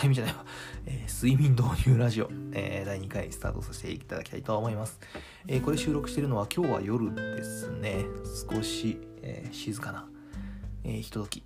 [0.00, 0.46] 催眠じゃないわ、
[0.86, 4.98] えー、睡眠導入ラジオ、えー、第2回スタートさせていただきたいと思います。
[5.46, 8.06] えー、これ収録してるのは今日は夜ですね。
[8.50, 10.08] 少し、え、静かな、
[10.84, 11.44] え、ひととき。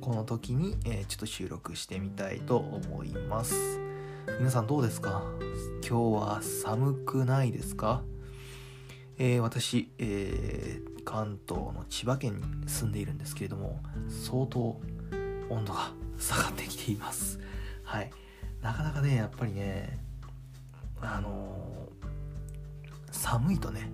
[0.00, 3.78] この時に、え、ちょっと収録してみたいと思います。
[4.38, 5.22] 皆さんどうですか？
[5.86, 8.02] 今日は寒くないですか？
[9.18, 14.80] えー、私、えー、関東の千葉県に住んでいるんですけれども相当
[15.50, 17.40] 温度が下がってきています
[17.88, 18.10] はい。
[18.60, 19.98] なかなかねやっぱりね
[21.00, 22.08] あのー、
[23.10, 23.90] 寒いとね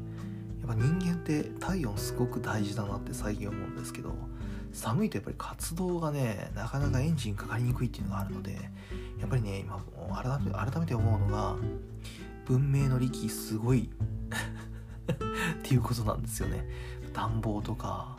[0.66, 4.12] やっぱ人間って体温すごく大事だなって最近思うんですけど
[4.72, 8.52] 寒いとやっぱり活動がねなかなかエンジンかかりにくいっていうのがあるので
[9.20, 9.80] やっぱりね今
[10.10, 11.54] 改め改めて思うのが
[12.46, 13.90] 文明の利器すごい
[15.12, 15.16] っ
[15.62, 16.66] ていうことなんですよね。
[17.12, 18.18] 暖房とか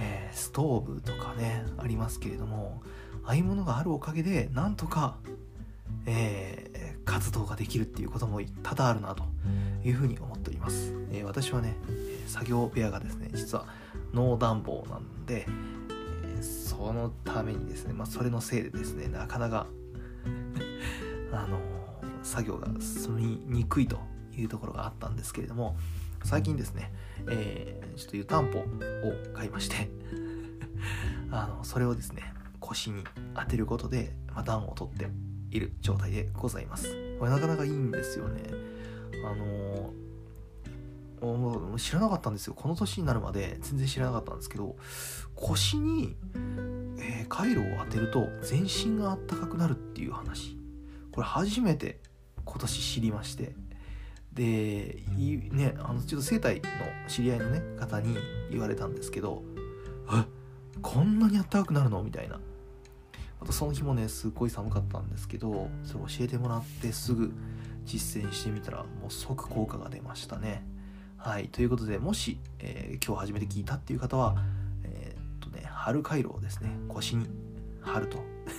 [0.00, 2.82] えー、ストーブとかねありますけれども
[3.24, 5.18] ああいうものがあるおかげでなんとか、
[6.06, 9.24] えー、活動ができるっていうことも多々あるなと
[9.84, 11.76] いうふうに思っております、えー、私はね
[12.26, 13.66] 作業部屋がですね実は
[14.14, 15.46] ノー暖房なんで、
[16.38, 19.68] えそのためにですね、まあ、それのせいでですねなかなか
[21.32, 21.60] あの
[22.24, 24.00] 作業が進みにくいと
[24.36, 25.76] いうところがあったんですけれども
[26.24, 26.92] 最近ですね、
[27.28, 28.64] えー、ちょっと湯たんぽを
[29.34, 29.90] 買いまして
[31.30, 33.04] あのそれをですね腰に
[33.34, 35.08] 当てることで、まあ、暖を取って
[35.50, 36.86] いる状態でございます。
[37.18, 38.42] これなかなかいいんですよね。
[39.24, 42.54] あのー、知らなかったんですよ。
[42.54, 44.76] この年になるまで全然知らなかったんですけど
[45.34, 46.16] 腰に、
[46.98, 50.56] えー、回路を当てると全身があったかくなるっていう話。
[51.12, 52.00] これ初めて
[52.44, 53.54] 今年知りまして。
[54.32, 55.02] で
[55.50, 56.68] ねあのちょっと生体の
[57.08, 58.16] 知り合いのね方に
[58.50, 59.42] 言われたんですけど
[60.12, 60.24] 「え？
[60.80, 62.40] こんなにあったかくなるの?」みたいな。
[63.40, 67.32] またその日もねすっごい寒かったんですけどそれ教えてもらってすぐ
[67.86, 70.62] 実践してみたらもう即効果が出ましたね。
[71.16, 74.36] はいということでもし、えー、今日初めて聞いたっていう方は
[74.84, 77.26] えー、っとね春回路をですね腰に
[77.80, 78.18] 貼ると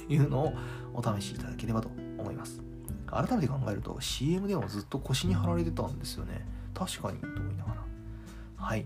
[0.09, 0.53] いうのを
[0.93, 2.61] お試しいただければと思います
[3.11, 6.45] 改めて考えると CM でもずっと腰に貼られてたんですよね。
[6.73, 7.81] 確かにと思いながら。
[8.55, 8.85] はい。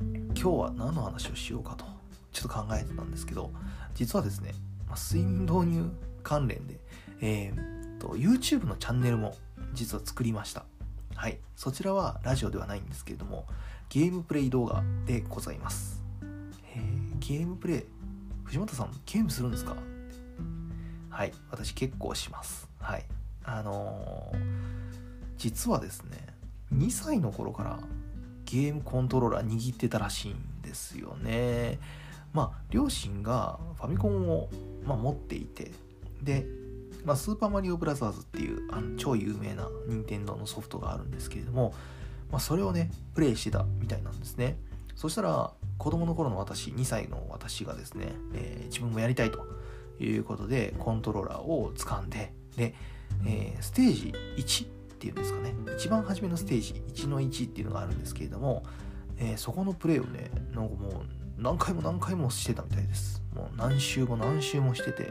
[0.00, 1.84] 今日は何の話をしようかと
[2.32, 3.50] ちょっと考えてたんですけど
[3.94, 4.54] 実はですね、
[4.88, 5.90] ま、睡眠導入
[6.22, 6.78] 関連で、
[7.20, 9.34] えー、と YouTube のチャンネルも
[9.72, 10.64] 実は作りました。
[11.14, 11.38] はい。
[11.56, 13.46] そちらはラジオではないんですけれども
[13.88, 16.02] ゲームプレイ動画でございます。
[16.74, 17.84] えー、ゲームプレイ
[18.44, 19.76] 藤本さんゲームするんですか？
[21.08, 21.32] はい。
[21.50, 22.68] 私結構します。
[22.78, 23.04] はい。
[23.46, 24.36] あのー、
[25.38, 26.26] 実はですね
[26.74, 27.78] 2歳の頃から
[28.44, 31.78] ゲームコントローラー握ってたらしいんですよね。
[32.32, 34.48] まあ両親がファミコンを、
[34.84, 35.72] まあ、持っていて
[36.22, 36.46] で、
[37.04, 41.74] まあ、スーパーマリオブラザーズっていうあの超有名な任天堂のソフトがあるんですけれども、
[42.30, 44.58] まあ、それをねプレイしてたみたいなんですね。
[44.94, 49.46] そしたら子供の頃の私2歳の私がですね、えー、自分もやりたいと
[50.00, 52.74] いうことでコントローラーを掴んでで
[53.24, 54.68] えー、ステージ1っ
[54.98, 55.54] ていうんですかね。
[55.76, 58.62] 一番初めのステージ1の1っていうのがあるんですけれども、
[59.18, 60.92] えー、そこのプレイをねなんかもう
[61.38, 63.22] 何回も何回もしてたみたいです。
[63.34, 65.10] もう何周も何周もしてて。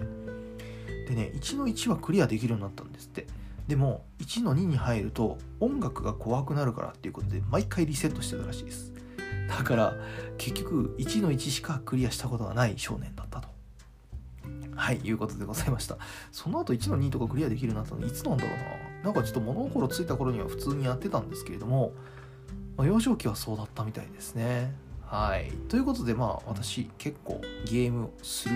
[1.07, 3.27] でね1の1はクリアできるようになったんですって。
[3.67, 8.93] でも1の2に入ると音楽が怖くなるからっていうことで毎回リセットしてたらしいです。
[9.47, 9.95] だから
[10.37, 13.54] 結局1の1しかクリアしたことがない少年だったと。
[14.75, 15.97] はい、いうことでございました。
[16.31, 18.65] その後1の2とかクリアできるようになったのいつなんだろうな。
[19.03, 21.93] なんかちょっと物心ついた頃には普通にやってたんですけれども、
[22.75, 24.73] まあ、幼少期はそうだったみたいですね。
[25.05, 25.51] はい。
[25.69, 28.55] ということで、まあ私結構ゲームする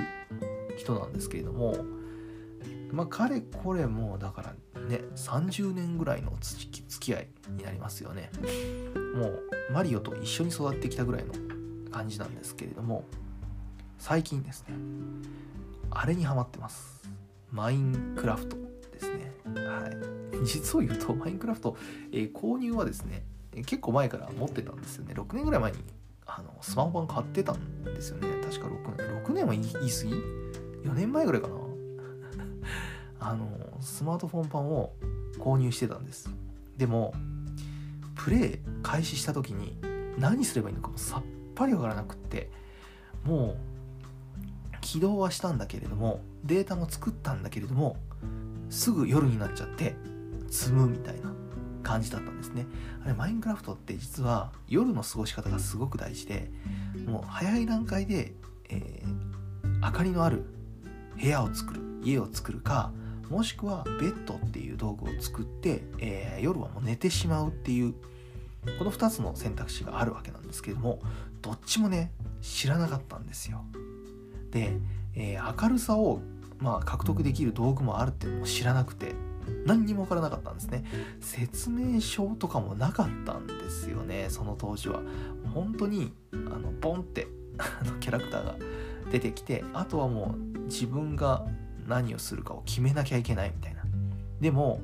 [0.78, 1.76] 人なんですけれども、
[2.92, 8.32] まあかれこれもうだからね、30年ぐらいの付き合いになりますよね。
[9.16, 11.34] もうマリオと一緒に育ってきたぐらいの
[11.92, 13.06] 感じなんですけれども、
[14.00, 14.74] 最近ですね、
[15.92, 17.10] あれにハマってます。
[17.52, 18.58] マインクラフト
[18.92, 19.34] ですね。
[19.66, 20.20] はい。
[20.46, 21.76] 実を言うと、マインクラフト、
[22.12, 23.26] えー、購入はですね、
[23.66, 25.14] 結構前から持ってたんですよね。
[25.14, 25.80] 6年ぐらい前に
[26.26, 28.28] あのスマホ版買ってたんですよね。
[28.44, 29.24] 確か6年。
[29.24, 31.56] 6年は言い過ぎ ?4 年前ぐらいかな。
[33.20, 34.94] あの、スマートフォン版を
[35.40, 36.30] 購入してたんです。
[36.78, 37.14] でも、
[38.16, 39.78] プレイ開始した時に
[40.18, 41.24] 何すればいいのかもさっ
[41.56, 42.52] ぱりわからなくって、
[43.26, 43.69] もう
[44.90, 47.98] 起動はしたんだけれどもデータも作ったんだけれども
[48.72, 49.94] すぐ夜になっちゃって
[50.50, 51.32] 積むみたいな
[51.84, 52.66] 感じだったんですね。
[53.04, 56.50] あれマインクラフトって実は夜の過ごし方がすごく大事で
[57.06, 58.34] もう早い段階で、
[58.70, 60.46] えー、明かりのある
[61.22, 62.92] 部屋を作る家を作るか
[63.30, 67.94] もしくはベッドっていう道具を作って、えー、夜はもう寝てしまうっていう
[68.80, 71.00] この2つの選択肢があるわけなんですけれども
[71.44, 72.12] どっちもね
[72.42, 73.64] 知らなかったんですよ、
[75.16, 76.22] えー、明るさを、
[76.60, 79.14] まあ、獲得できる道具もあるっていうのも知らなくて
[79.66, 80.84] 何にも分からなかったんですね。
[81.22, 85.02] 説明書とかもなかったんですよねその当時は。
[85.54, 87.28] 本当にあのボンって
[88.00, 88.56] キャラクターが
[89.12, 91.46] 出てきてあとはもう自分が
[91.88, 93.84] 何をするかを決めなきゃいけないみたいな。
[94.40, 94.82] でも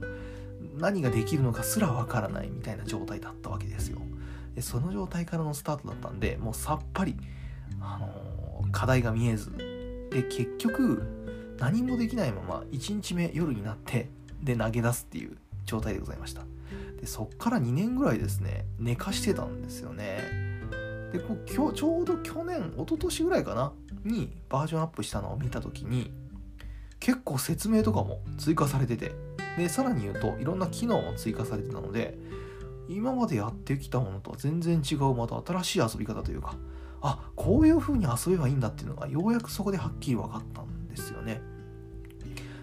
[0.78, 4.00] 何ができるのかすらわからないみたいな状態だったわけですよ。
[4.56, 7.16] でその状態からのスタートだったんでもうさっぱり、
[8.76, 9.52] 課題が見えず。
[10.12, 11.02] で結局
[11.58, 14.10] 何もできないまま1日目夜になって
[14.44, 16.44] で投げ出すっていう状態でございました。
[17.00, 20.20] でそっから2年ぐらいですね寝かしてたんですよね。
[21.14, 23.72] でこう今日ちょうど去年一昨年ぐらいかな
[24.04, 26.12] にバージョンアップしたのを見た時に
[27.00, 29.14] 結構説明とかも追加されてて
[29.58, 32.18] でさらに言うといろんな機能も追加されてたので
[32.90, 36.56] 今までやってきたものとは全然違うまた新しい遊び方というか
[37.02, 41.42] あこういう風に遊べばいいんだっていうのがようやくそこではっきり分かったんですよね。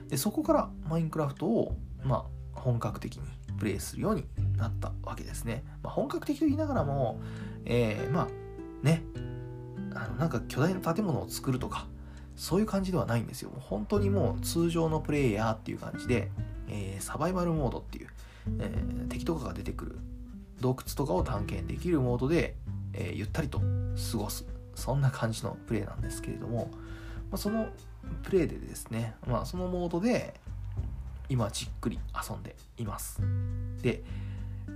[0.09, 3.23] でそこからマインクラフトをまあ本格的に
[3.59, 4.25] プレイするように
[4.57, 7.21] なったわけですね、まあ、本格的と言いながらも
[7.65, 8.29] えー、まあ
[8.85, 9.03] ね。
[9.95, 11.87] あのなんか巨大な建物を作るとか
[12.35, 13.51] そういう感じではないんですよ。
[13.59, 16.31] 本当にもう通常のプレイヤーっていう感じで、
[16.69, 18.09] えー、サバイバルモードっていう、
[18.59, 19.99] えー、敵とかが出てくる
[20.61, 22.57] 洞窟とかを探検できるモードで、
[22.95, 24.45] えー、ゆったりと過ごす
[24.75, 26.71] そんな感じのプレイなんですけれども、
[27.31, 27.69] まあ、その
[28.23, 30.35] プレイでですね、まあ、そのモードで
[31.29, 31.99] 今じっくり
[32.29, 33.21] 遊んでいます。
[33.81, 34.03] で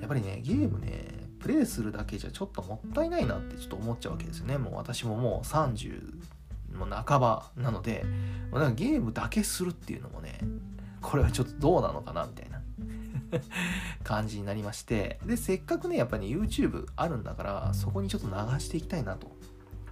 [0.00, 4.58] やっぱりねゲームねプレイするだけじゃちょっともったいないなってちょっと思っちゃうわけですよね。
[4.58, 6.14] もう私ももう30
[6.74, 8.04] も半ばなので
[8.52, 10.38] なんかゲームだけするっていうのもね
[11.00, 12.55] これはちょっとどうなのかなみたいな。
[14.04, 19.36] 感じになりましてでせっかくねやっぱり、ね、YouTube あるんだからそこにちょっと流していきたいなと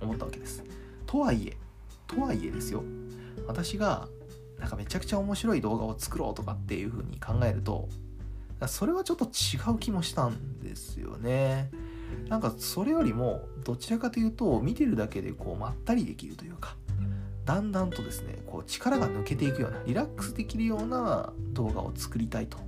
[0.01, 0.63] 思ったわけです。
[1.07, 1.57] とはいえ
[2.07, 2.83] とはいえですよ。
[3.47, 4.09] 私が
[4.59, 7.89] なんかめちゃくちゃ面白い動画を作ろうとかっていう風に考えると
[8.67, 11.71] それはちょっと違う気もしたんですよね。
[12.29, 16.77] なんかそれよりもどちらかというと見てるだけでこうまったりできるというか
[17.45, 22.59] だんだんとですねこう力が抜けていくようなリラックスできるような動画を作りたいと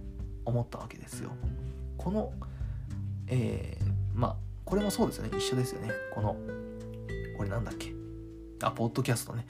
[0.46, 1.30] 思ったわけですよ。
[1.98, 2.32] この
[3.28, 5.36] えー、まあこれもそうですよね。
[5.36, 5.90] 一緒ですよね。
[6.14, 6.36] この
[7.36, 7.92] これなんだっけ？
[8.62, 9.46] あポッドキャストね。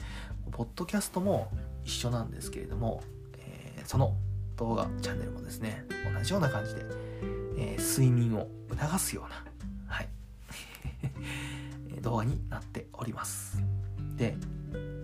[0.51, 1.49] ポッドキャストも
[1.85, 3.01] 一緒なんですけれども、
[3.37, 4.15] えー、その
[4.57, 6.81] 動画チャンネルもですね同じような感じで、
[7.57, 9.45] えー、睡眠を促すような
[9.87, 10.09] はい。
[12.01, 13.61] 動画になっております。
[14.15, 14.35] で、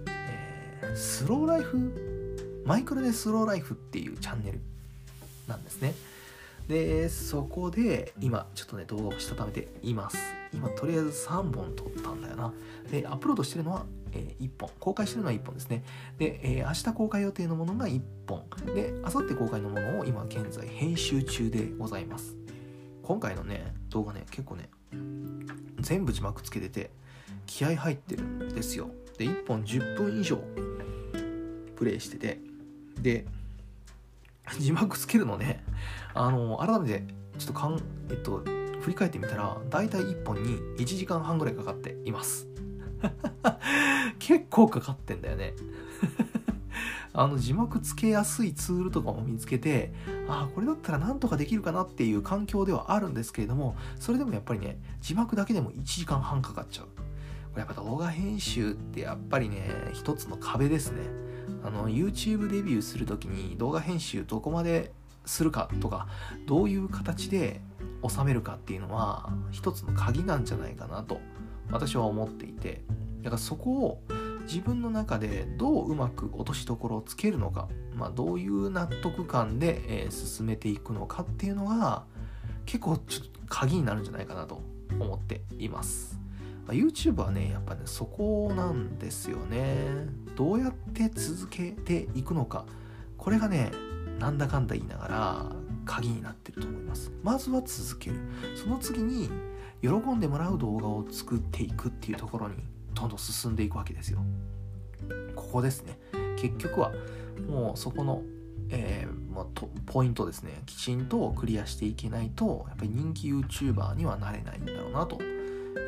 [0.08, 4.62] えー、スローライフマイクロでスローライフっていうチャンネル
[5.48, 5.94] なんですね。
[6.68, 10.18] でそこで今ちょっとね動画をしたためています。
[10.54, 12.54] 今とりあえず3本撮ったんだよな。
[12.90, 13.86] でアップロードしてるのは
[14.16, 14.70] えー、1本。
[14.80, 15.84] 公開してるのは1本ですね。
[16.18, 18.44] で、えー、明日公開予定のものが1本。
[18.74, 22.36] で明後日公開のものを今現在編集中でございます。
[23.02, 24.70] 今回のね動画ね結構ね
[25.80, 26.92] 全部字幕つけてて
[27.46, 28.90] 気合入ってるんですよ。
[29.18, 30.40] で1本10分以上
[31.76, 32.40] プレイしてて。
[33.02, 33.26] で
[34.60, 35.64] 字幕つけるのね。
[36.14, 38.44] あの改めてちょっとかんえっと
[38.82, 42.48] 振り返ってみたら大体1本に1時間半ぐらいかかっています。
[44.20, 45.54] 結構かかってんだよね。
[47.16, 49.94] あの字幕つけやすいツールとかも見つけて
[50.28, 56.88] ああこれだったらなんとかできるかなっていう環境ではあるんですけれどもそれでもやっぱりね字幕だけでも1時間半かかっちゃう。
[56.88, 61.23] これやっぱ動画編集ってやっぱりね一つの壁ですね。
[61.64, 64.92] あの YouTube デビューする時に動画編集どこまで
[65.26, 66.08] するかとか
[66.46, 67.62] どういう形で
[68.08, 71.22] 収めるかっていうのは一つの鍵なんじゃないかなと
[71.72, 72.82] 私は思っていて
[73.22, 74.02] だからそこを
[74.44, 82.04] 自分の中でどううまく落としどころをつけるのか、まあ、どういう納得感で、え、進めていくのかっていうのが
[82.66, 84.62] 結構ちょっと鍵になるんじゃないかなと
[85.00, 86.23] 思っています。
[86.68, 90.08] ま、YouTube はねやっぱねそこなんですよね。
[90.36, 92.66] どうやって続けていくのか
[93.18, 93.72] これがね
[94.20, 95.52] なんだかんだ言いながら
[95.86, 97.12] 鍵になってると思います。
[97.24, 98.18] まずは続ける。
[98.56, 99.30] その次に
[99.82, 102.56] 喜んでもらう動画を作っていくっていうところに
[102.94, 104.20] どんどん進んでいくわけですよ。
[105.36, 106.00] ここですね。
[106.38, 106.94] 結局は
[107.50, 108.22] もうそこの、
[108.70, 109.46] えー、まあ、
[109.86, 110.62] ポイントですね。
[110.66, 115.20] きちんとクリアしていけないと、やっぱり人気 YouTuber にはなれないんだろうなと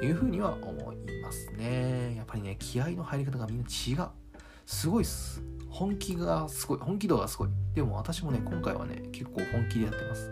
[0.02, 2.16] いうふうには思いますね。
[2.16, 4.10] やっぱりね、気合の入り方がみんな違う。
[4.66, 5.42] すごいっす。
[5.76, 10.32] 本気がすごい本気度がすごいでも私もね今回はね結構本気でやってます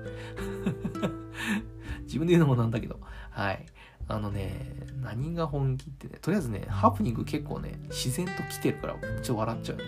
[2.08, 2.98] 自分で言うのもなんだけど
[3.30, 3.66] はい
[4.08, 9.84] あのね何が本気ってねとりあえずねハプニング結構ね自然と来てるからちょっと笑っちゃうね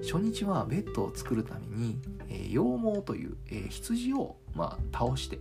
[0.00, 5.40] 初日はベッドを作るために、えー、羊毛という、えー、羊を、まあ、倒して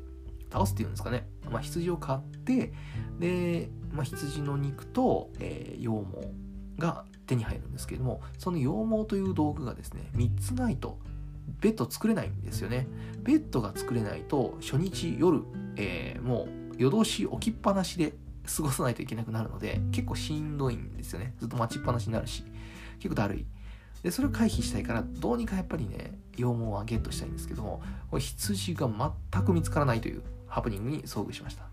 [0.51, 2.73] 倒すっていうんですかね、まあ、羊を買って
[3.19, 6.05] で、まあ、羊の肉と、えー、羊
[6.77, 8.69] 毛が手に入るんですけれどもその羊
[9.03, 10.99] 毛という道具がですね3つないと
[11.61, 12.87] ベッド作れないんですよね。
[13.21, 15.43] ベッドが作れないと初日夜、
[15.75, 18.13] えー、もう夜通し置きっぱなしで
[18.55, 21.33] 過ごさないといけなくなるので結構しんどいんですよね。
[21.39, 22.43] ずっと待ちっぱなしになるし
[22.99, 23.45] 結構だるい。
[24.03, 27.81] でそれを回避したいからどうにかやっぱりね羊毛はゲットしたいんですけども
[28.17, 28.87] 羊が
[29.31, 31.69] 全く見つからないというハプニングに遭遇しました。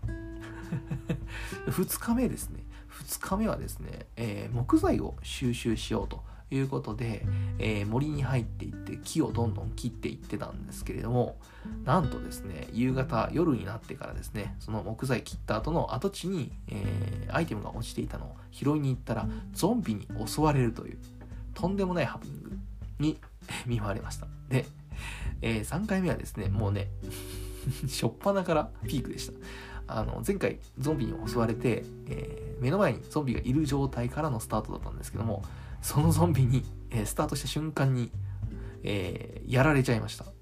[1.67, 2.63] 2日目ですね。
[2.89, 7.25] 2日目はですね、えー、木材を収集しようということで、
[7.59, 11.37] えー、森に入っていって木をどんどん切っていってたんですけれども
[11.83, 20.97] なんとですね夕方夜になってからですねその木材切った後の跡地に、えー、アイテムが落ちていたのを拾いに行ったらゾンビに襲われるという
[21.53, 22.57] とんでもないハプニング
[22.99, 23.19] に
[23.65, 24.27] 見舞われました。
[24.49, 24.65] で、
[25.41, 26.87] えー、3回目はですねもうね
[27.87, 29.33] しょっぱなからピークでした。
[29.89, 35.43] あの前回ゾンビに襲われて、えー、目の前にゾンビがいる状態からのスタートだったんですけども
[35.81, 38.11] そのゾンビに、えー、スタートした瞬間に、
[38.83, 40.25] えー、やられちゃいました。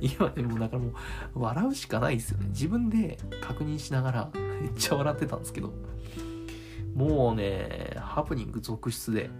[0.00, 0.90] 今でもだからも
[1.34, 2.46] う笑うしかないですよね。
[2.50, 5.72] 自分で確認しながらめっちゃ笑ってたんですけど。
[6.94, 9.30] もうねハプニング続出で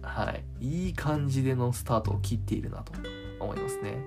[0.00, 2.92] はいいい感じでのスタートを切っているなと。
[3.40, 3.98] 思いますね。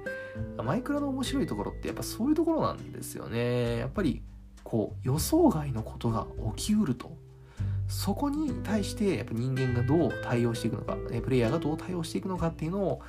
[0.63, 3.77] マイクラの面白いところってやっぱそういうところなんですよね。
[3.77, 4.21] やっぱり
[4.63, 7.15] こう予想外のことが起きうると。
[7.87, 13.01] そこに対してやっぱ人間がどう対応していくのかプレイヤーがどう対応していくのかっていうのを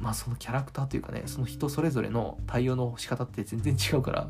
[0.00, 4.28] まあそのキャラクターというかねその人それぞれの対応の仕方って全然違うから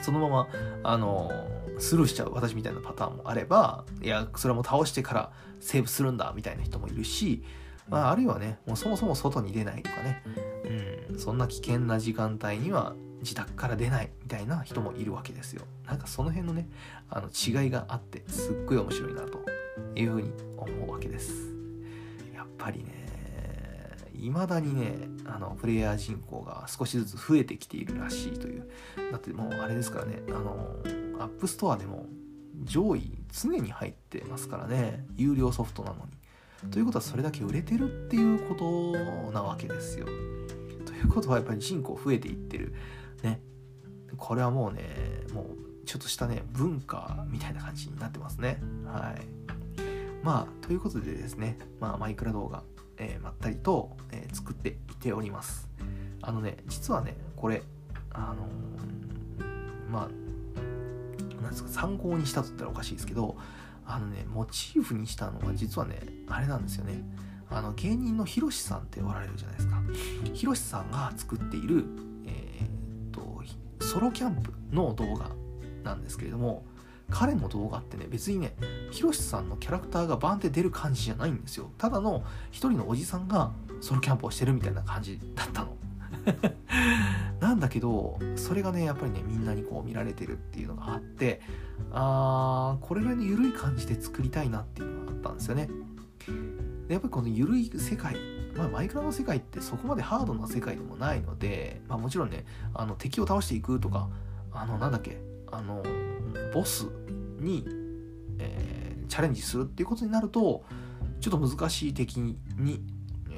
[0.00, 0.48] そのまま
[0.84, 1.32] あの
[1.78, 7.42] スルーしちゃう私みたいなパターンもあればいやそれも倒してからセーブするんだみたいな人もいるし、
[7.88, 10.22] まあ、あるいはねもうそもそも外に出ないとかね、
[11.10, 15.62] うん、そんな危険な時間帯には自宅から出ないみたいな人もいるわけですよ。
[15.86, 16.68] なんかその辺のね
[17.08, 19.40] あの違いがあってすっごい面白いなと
[19.96, 21.54] いうふうに思うわけです。
[22.34, 23.04] やっぱりね
[24.14, 28.68] 未だにねあのプレイヤー人口が少しずつ増えてきているらしいという。
[29.10, 30.76] だってもうあれですからねあの
[31.18, 32.06] App Store でも
[32.62, 36.12] 上位常に入ってますからね有料ソフトなのに
[36.70, 40.06] ということはそれだけ売れてるっていうことなわけですよ。
[40.86, 42.74] ということはやっぱり人口増えていってる。
[43.22, 43.40] ね。
[44.16, 44.82] これはもうね
[45.32, 48.60] もうちょっとしたね文化みたいな感じになってますね。
[48.86, 49.26] はい。
[50.22, 52.62] まあということでですねまあマイクラ動画、
[52.96, 55.68] えー、まったりと、えー、作っていております。
[56.22, 57.62] あのね実はねこれ
[58.10, 60.24] あのー、まあ
[61.44, 63.36] なんですか参考にしたと言ったらおかしいですけど
[63.86, 67.02] あのねモチーフにしたのが実はねあれなんですよね。
[67.50, 69.82] あの芸人のひろしさんっておられるじゃないですか。
[70.32, 71.84] ひろしさんが作っている
[72.26, 73.42] えっと
[73.84, 75.30] ソロキャンプの動画
[75.82, 76.64] なんですけれども
[77.10, 78.56] 彼の動画ってね別にね
[78.90, 81.70] ひろしさんのキャラクターがバンって出る感じじゃないんですよ。
[81.78, 85.76] ただの一人のおじさんがソロキャンプをしてるみたいな感じだったの。
[87.64, 91.40] だけどそれがねやっぱりねみんなにこう見られてるっていうのがあって
[91.92, 95.70] あーこれぐらいの緩い感じで作りたいなっていうのがあったんですよね。
[96.86, 98.16] でやっぱりこの緩い世界
[98.54, 104.08] まあ、マイクラの世界ってそこまでハードな世界でもないので、まあ、もちろんねあの敵を倒していくとか
[104.52, 105.18] あのなんだっけ
[105.50, 105.82] あの
[106.52, 106.86] ボス
[107.40, 107.66] に、
[108.38, 110.62] えー、チャレンジするっていうことになると
[111.20, 112.38] ちょっと難しい敵に、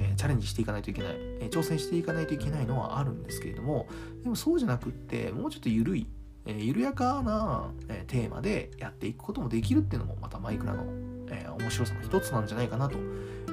[0.00, 3.88] え、チャレンジしていかないといけない、え、挑戦していかないといけないのはあるんですけれども
[4.22, 6.06] でもそうじゃなくってもうちょっと緩い、
[6.46, 10.84] え、緩やかな、え、テーマでやっていくこともできるっていうのもまたマイクラの、
[11.30, 12.98] え、面白さの一つなんじゃないかなと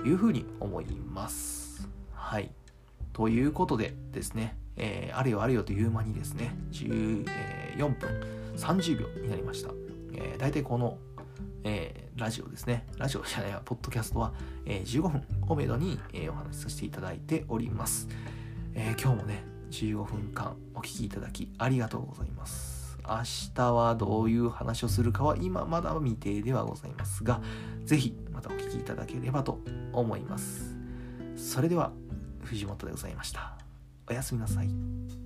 [0.05, 1.87] いうふうに思います。
[2.13, 2.51] はい。
[3.13, 9.71] ということでですね、えー、あれよあれよという間にですね、14分30秒になりました。
[10.13, 10.97] えー、大体この、
[11.63, 14.33] えー、ラジオですね、ラジオじゃないわ、ポッドキャストは、
[14.65, 18.07] えー、15分をめどに、えー、お話しさせていただいております。
[18.75, 22.97] え、今日もね、15分間お聴きいただきありがとうございます。
[23.05, 27.41] 明日はどういう話をするかは今まだ未定ではございますが、
[27.85, 29.59] ぜひまたお聞きいただければと
[29.91, 30.75] 思います。
[31.35, 31.91] それでは、
[32.43, 33.57] 藤本でございました。
[34.07, 35.22] おやすみなさい。